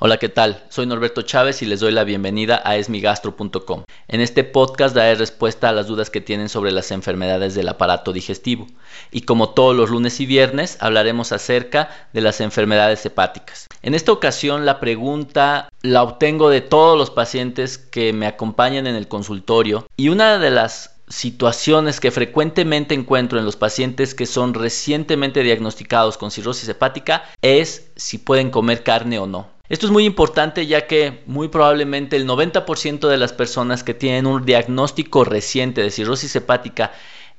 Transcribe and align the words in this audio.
Hola, 0.00 0.16
¿qué 0.16 0.28
tal? 0.28 0.64
Soy 0.70 0.86
Norberto 0.86 1.22
Chávez 1.22 1.62
y 1.62 1.66
les 1.66 1.78
doy 1.78 1.92
la 1.92 2.02
bienvenida 2.02 2.60
a 2.64 2.74
esmigastro.com. 2.74 3.84
En 4.08 4.20
este 4.20 4.42
podcast 4.42 4.92
daré 4.92 5.14
respuesta 5.14 5.68
a 5.68 5.72
las 5.72 5.86
dudas 5.86 6.10
que 6.10 6.20
tienen 6.20 6.48
sobre 6.48 6.72
las 6.72 6.90
enfermedades 6.90 7.54
del 7.54 7.68
aparato 7.68 8.12
digestivo. 8.12 8.66
Y 9.12 9.20
como 9.20 9.50
todos 9.50 9.76
los 9.76 9.90
lunes 9.90 10.18
y 10.18 10.26
viernes, 10.26 10.78
hablaremos 10.80 11.30
acerca 11.30 12.08
de 12.12 12.22
las 12.22 12.40
enfermedades 12.40 13.06
hepáticas. 13.06 13.68
En 13.82 13.94
esta 13.94 14.10
ocasión 14.10 14.66
la 14.66 14.80
pregunta 14.80 15.68
la 15.82 16.02
obtengo 16.02 16.50
de 16.50 16.60
todos 16.60 16.98
los 16.98 17.10
pacientes 17.10 17.78
que 17.78 18.12
me 18.12 18.26
acompañan 18.26 18.88
en 18.88 18.96
el 18.96 19.06
consultorio 19.06 19.86
y 19.96 20.08
una 20.08 20.40
de 20.40 20.50
las 20.50 20.96
situaciones 21.06 22.00
que 22.00 22.10
frecuentemente 22.10 22.96
encuentro 22.96 23.38
en 23.38 23.44
los 23.44 23.54
pacientes 23.54 24.16
que 24.16 24.26
son 24.26 24.54
recientemente 24.54 25.44
diagnosticados 25.44 26.18
con 26.18 26.32
cirrosis 26.32 26.68
hepática 26.68 27.24
es 27.42 27.92
si 27.94 28.18
pueden 28.18 28.50
comer 28.50 28.82
carne 28.82 29.20
o 29.20 29.28
no. 29.28 29.53
Esto 29.70 29.86
es 29.86 29.92
muy 29.92 30.04
importante 30.04 30.66
ya 30.66 30.86
que 30.86 31.22
muy 31.24 31.48
probablemente 31.48 32.16
el 32.16 32.28
90% 32.28 33.08
de 33.08 33.16
las 33.16 33.32
personas 33.32 33.82
que 33.82 33.94
tienen 33.94 34.26
un 34.26 34.44
diagnóstico 34.44 35.24
reciente 35.24 35.80
de 35.80 35.90
cirrosis 35.90 36.36
hepática 36.36 36.92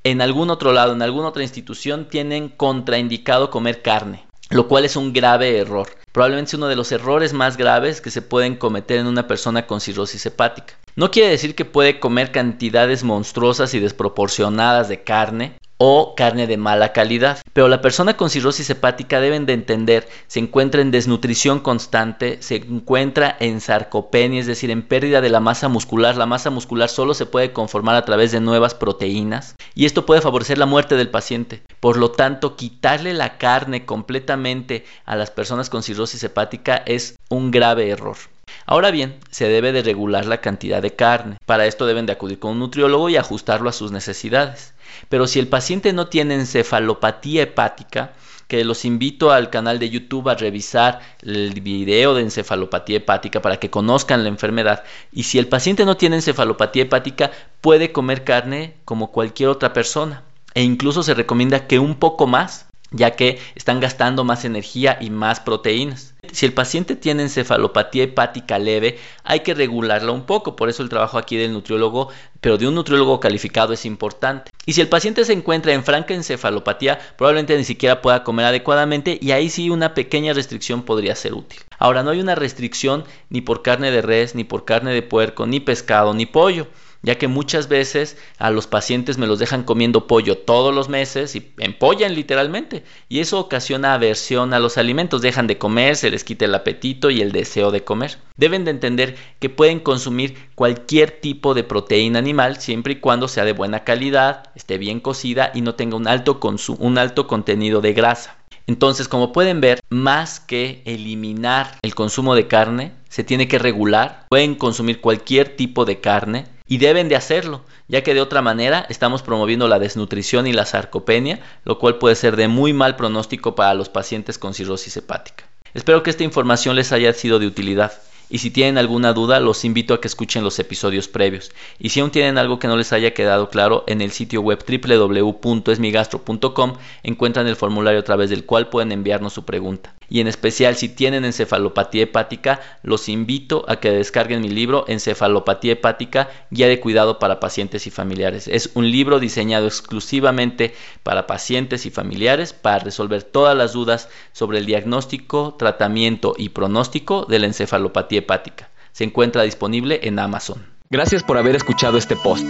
en 0.04 0.22
algún 0.22 0.50
otro 0.50 0.74
lado, 0.74 0.94
en 0.94 1.04
alguna 1.04 1.28
otra 1.28 1.44
institución, 1.44 2.10
tienen 2.10 2.50
contraindicado 2.50 3.52
comer 3.52 3.84
carne, 3.84 4.26
lo 4.50 4.68
cual 4.68 4.86
es 4.86 4.96
un 4.96 5.14
grave 5.14 5.60
error. 5.60 5.88
Probablemente 6.12 6.50
es 6.50 6.54
uno 6.56 6.68
de 6.68 6.76
los 6.76 6.92
errores 6.92 7.34
más 7.34 7.58
graves 7.58 8.02
que 8.02 8.10
se 8.10 8.24
pueden 8.24 8.56
cometer 8.56 8.98
en 8.98 9.06
una 9.06 9.28
persona 9.28 9.68
con 9.68 9.80
cirrosis 9.80 10.26
hepática. 10.26 10.74
No 10.96 11.12
quiere 11.12 11.30
decir 11.30 11.54
que 11.54 11.66
puede 11.66 12.00
comer 12.00 12.32
cantidades 12.32 13.04
monstruosas 13.04 13.76
y 13.76 13.80
desproporcionadas 13.80 14.90
de 14.90 15.04
carne, 15.04 15.58
o 15.78 16.16
carne 16.16 16.48
de 16.48 16.58
mala 16.58 16.94
calidad. 16.94 17.40
Pero 17.54 17.68
la 17.68 17.82
persona 17.82 18.18
con 18.18 18.30
cirrosis 18.30 18.70
hepática 18.70 19.20
deben 19.20 19.46
de 19.46 19.54
entender, 19.54 20.08
se 20.28 20.40
encuentra 20.40 20.82
en 20.82 20.92
desnutrición 20.92 21.60
constante, 21.60 22.38
se 22.42 22.56
encuentra 22.56 23.36
en 23.40 23.62
sarcopenia, 23.62 24.40
es 24.40 24.48
decir, 24.48 24.72
en 24.72 24.84
pérdida 24.84 25.22
de 25.22 25.30
la 25.30 25.40
masa 25.40 25.68
muscular. 25.68 26.18
La 26.18 26.26
masa 26.26 26.50
muscular 26.50 26.90
solo 26.90 27.14
se 27.14 27.26
puede 27.26 27.54
conformar 27.54 27.96
a 27.96 28.06
través 28.06 28.32
de 28.32 28.42
nuevas 28.42 28.74
proteínas 28.74 29.56
y 29.74 29.86
esto 29.86 30.06
puede 30.06 30.22
favorecer 30.22 30.58
la 30.58 30.66
muerte 30.66 30.96
del 30.96 31.10
paciente. 31.10 31.62
Por 31.80 31.98
lo 31.98 32.12
tanto, 32.12 32.56
quitarle 32.56 33.14
la 33.14 33.38
carne 33.38 33.86
completamente 33.86 34.86
a 35.06 35.16
las 35.16 35.32
personas 35.32 35.70
con 35.70 35.84
cirrosis 35.84 36.24
hepática 36.24 36.78
es 36.86 37.18
un 37.30 37.52
grave 37.52 37.90
error. 37.90 38.18
Ahora 38.66 38.92
bien, 38.92 39.20
se 39.30 39.48
debe 39.48 39.72
de 39.72 39.84
regular 39.84 40.26
la 40.26 40.42
cantidad 40.42 40.82
de 40.82 40.96
carne. 40.96 41.38
Para 41.46 41.66
esto 41.66 41.86
deben 41.86 42.06
de 42.06 42.14
acudir 42.14 42.40
con 42.40 42.52
un 42.52 42.60
nutriólogo 42.60 43.10
y 43.10 43.18
ajustarlo 43.18 43.70
a 43.70 43.74
sus 43.74 43.92
necesidades. 43.92 44.74
Pero 45.10 45.28
si 45.28 45.40
el 45.40 45.48
paciente 45.48 45.94
no 45.94 46.08
tiene 46.08 46.36
encefalopatía 46.36 47.44
hepática, 47.44 48.14
que 48.48 48.64
los 48.64 48.86
invito 48.86 49.32
al 49.32 49.50
canal 49.50 49.80
de 49.80 49.90
YouTube 49.90 50.30
a 50.30 50.36
revisar 50.36 51.00
el 51.22 51.60
video 51.62 52.14
de 52.14 52.22
encefalopatía 52.22 52.98
hepática 52.98 53.42
para 53.42 53.58
que 53.58 53.70
conozcan 53.70 54.24
la 54.24 54.30
enfermedad. 54.30 54.84
Y 55.12 55.24
si 55.24 55.40
el 55.40 55.48
paciente 55.48 55.86
no 55.86 55.98
tiene 55.98 56.18
encefalopatía 56.18 56.84
hepática, 56.84 57.32
puede 57.62 57.92
comer 57.92 58.24
carne 58.24 58.76
como 58.86 59.12
cualquier 59.12 59.50
otra 59.50 59.74
persona. 59.74 60.24
E 60.54 60.64
incluso 60.64 61.04
se 61.04 61.16
recomienda 61.16 61.68
que 61.68 61.80
un 61.80 61.96
poco 61.96 62.28
más 62.28 62.68
ya 62.92 63.12
que 63.12 63.40
están 63.56 63.80
gastando 63.80 64.24
más 64.24 64.46
energía 64.46 64.98
y 65.02 65.10
más 65.10 65.40
proteínas. 65.40 66.14
Si 66.36 66.46
el 66.46 66.52
paciente 66.52 66.98
tiene 66.98 67.24
encefalopatía 67.24 68.04
hepática 68.04 68.60
leve, 68.60 69.00
hay 69.24 69.40
que 69.40 69.54
regularla 69.54 70.12
un 70.12 70.26
poco, 70.26 70.58
por 70.58 70.68
eso 70.68 70.84
el 70.84 70.90
trabajo 70.90 71.18
aquí 71.18 71.38
del 71.38 71.54
nutriólogo, 71.54 72.10
pero 72.42 72.58
de 72.58 72.68
un 72.68 72.76
nutriólogo 72.76 73.22
calificado 73.22 73.72
es 73.72 73.86
importante. 73.86 74.52
Y 74.66 74.74
si 74.74 74.82
el 74.82 74.90
paciente 74.90 75.24
se 75.24 75.32
encuentra 75.32 75.72
en 75.72 75.86
franca 75.86 76.14
encefalopatía, 76.14 77.00
probablemente 77.18 77.56
ni 77.56 77.64
siquiera 77.64 78.02
pueda 78.02 78.26
comer 78.26 78.48
adecuadamente 78.48 79.18
y 79.22 79.32
ahí 79.32 79.50
sí 79.50 79.70
una 79.70 79.94
pequeña 79.94 80.34
restricción 80.34 80.84
podría 80.84 81.16
ser 81.16 81.36
útil. 81.36 81.62
Ahora, 81.80 82.04
no 82.04 82.10
hay 82.10 82.20
una 82.20 82.36
restricción 82.36 83.06
ni 83.30 83.40
por 83.40 83.62
carne 83.62 83.90
de 83.90 84.02
res, 84.02 84.36
ni 84.36 84.44
por 84.44 84.66
carne 84.66 84.94
de 84.94 85.04
puerco, 85.04 85.46
ni 85.46 85.62
pescado, 85.62 86.14
ni 86.14 86.26
pollo 86.26 86.68
ya 87.02 87.18
que 87.18 87.28
muchas 87.28 87.68
veces 87.68 88.18
a 88.38 88.52
los 88.52 88.68
pacientes 88.68 89.18
me 89.18 89.28
los 89.28 89.40
dejan 89.40 89.64
comiendo 89.64 90.08
pollo 90.08 90.38
todos 90.38 90.74
los 90.74 90.90
meses 90.90 91.36
y 91.36 91.54
empollan 91.58 92.16
literalmente 92.16 92.84
y 93.10 93.20
eso 93.20 93.40
ocasiona 93.40 93.94
aversión 93.94 94.54
a 94.54 94.60
los 94.60 94.78
alimentos, 94.78 95.22
dejan 95.22 95.48
de 95.48 95.58
comer, 95.58 95.96
se 95.96 96.10
les 96.10 96.24
quita 96.24 96.46
el 96.46 96.56
apetito 96.56 97.10
y 97.10 97.22
el 97.22 97.32
deseo 97.32 97.72
de 97.72 97.84
comer. 97.84 98.18
Deben 98.38 98.66
de 98.66 98.72
entender 98.72 99.16
que 99.40 99.50
pueden 99.50 99.80
consumir 99.80 100.36
cualquier 100.56 101.12
tipo 101.12 101.54
de 101.54 101.64
proteína 101.64 102.20
animal 102.20 102.60
siempre 102.60 102.94
y 102.94 103.00
cuando 103.00 103.28
sea 103.28 103.46
de 103.46 103.54
buena 103.54 103.84
calidad, 103.84 104.52
esté 104.56 104.78
bien 104.78 105.00
cocida 105.00 105.52
y 105.54 105.62
no 105.62 105.76
tenga 105.76 105.98
un 105.98 106.08
alto, 106.08 106.40
un 106.80 106.98
alto 106.98 107.28
contenido 107.28 107.82
de 107.82 107.94
grasa. 107.94 108.38
Entonces, 108.68 109.08
como 109.08 109.32
pueden 109.32 109.62
ver, 109.62 109.80
más 109.90 110.40
que 110.40 110.82
eliminar 110.86 111.78
el 111.84 111.94
consumo 111.94 112.34
de 112.34 112.48
carne, 112.48 112.94
se 113.10 113.24
tiene 113.24 113.48
que 113.48 113.60
regular. 113.60 114.26
Pueden 114.30 114.56
consumir 114.56 115.02
cualquier 115.02 115.56
tipo 115.56 115.86
de 115.86 116.00
carne, 116.00 116.46
y 116.68 116.78
deben 116.78 117.10
de 117.10 117.16
hacerlo, 117.16 117.62
ya 117.88 118.04
que 118.04 118.14
de 118.14 118.22
otra 118.22 118.42
manera 118.42 118.86
estamos 118.90 119.22
promoviendo 119.22 119.68
la 119.68 119.80
desnutrición 119.80 120.48
y 120.48 120.54
la 120.54 120.66
sarcopenia, 120.66 121.40
lo 121.64 121.80
cual 121.80 121.98
puede 121.98 122.16
ser 122.16 122.36
de 122.36 122.48
muy 122.48 122.74
mal 122.74 122.96
pronóstico 122.96 123.56
para 123.56 123.74
los 123.74 123.90
pacientes 123.90 124.38
con 124.38 124.54
cirrosis 124.54 124.98
hepática. 124.98 125.46
Espero 125.74 126.04
que 126.04 126.10
esta 126.10 126.24
información 126.24 126.76
les 126.76 126.92
haya 126.92 127.14
sido 127.14 127.40
de 127.40 127.48
utilidad. 127.48 127.94
Y 128.28 128.40
si 128.40 128.50
tienen 128.50 128.80
alguna 128.80 129.14
duda, 129.14 129.40
los 129.40 129.66
invito 129.66 129.94
a 129.94 130.02
que 130.02 130.08
escuchen 130.08 130.44
los 130.44 130.58
episodios 130.58 131.08
previos. 131.08 131.52
Y 131.78 131.90
si 131.90 132.00
aún 132.00 132.10
tienen 132.10 132.40
algo 132.40 132.58
que 132.58 132.68
no 132.68 132.76
les 132.76 132.92
haya 132.92 133.14
quedado 133.14 133.50
claro, 133.50 133.84
en 133.86 134.02
el 134.02 134.12
sitio 134.12 134.42
web 134.42 134.66
www.esmigastro.com 134.68 136.74
encuentran 137.04 137.46
el 137.46 137.56
formulario 137.56 138.00
a 138.00 138.04
través 138.04 138.32
del 138.32 138.46
cual 138.46 138.70
pueden 138.70 138.92
enviarnos 138.92 139.34
su 139.34 139.46
pregunta 139.46 139.94
y 140.10 140.20
en 140.20 140.28
especial 140.28 140.76
si 140.76 140.90
tienen 140.90 141.26
encefalopatía 141.26 142.04
hepática, 142.04 142.62
los 142.84 143.10
invito 143.10 143.66
a 143.68 143.78
que 143.78 143.92
descarguen 143.92 144.42
mi 144.42 144.50
libro 144.50 144.86
Encefalopatía 144.88 145.74
hepática, 145.74 146.30
guía 146.52 146.68
de 146.68 146.80
cuidado 146.80 147.20
para 147.20 147.40
pacientes 147.40 147.88
y 147.88 147.92
familiares. 147.92 148.48
Es 148.48 148.72
un 148.74 148.90
libro 148.92 149.20
diseñado 149.20 149.68
exclusivamente 149.68 150.74
para 151.04 151.28
pacientes 151.28 151.86
y 151.86 151.92
familiares 151.92 152.54
para 152.54 152.80
resolver 152.80 153.24
todas 153.24 153.56
las 153.56 153.74
dudas 153.74 154.10
sobre 154.32 154.60
el 154.60 154.66
diagnóstico, 154.66 155.56
tratamiento 155.58 156.34
y 156.38 156.50
pronóstico 156.50 157.26
de 157.26 157.40
la 157.40 157.48
encefalopatía 157.48 158.20
hepática. 158.20 158.70
Se 158.92 159.04
encuentra 159.04 159.44
disponible 159.44 160.00
en 160.04 160.20
Amazon. 160.20 160.66
Gracias 160.90 161.24
por 161.24 161.38
haber 161.38 161.56
escuchado 161.56 161.98
este 161.98 162.16
post. 162.16 162.46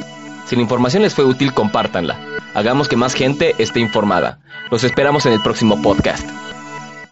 Si 0.45 0.55
la 0.55 0.61
información 0.61 1.01
les 1.01 1.15
fue 1.15 1.25
útil, 1.25 1.53
compártanla. 1.53 2.19
Hagamos 2.53 2.87
que 2.87 2.95
más 2.95 3.13
gente 3.13 3.55
esté 3.57 3.79
informada. 3.79 4.39
Los 4.69 4.83
esperamos 4.83 5.25
en 5.25 5.33
el 5.33 5.41
próximo 5.41 5.81
podcast. 5.81 6.44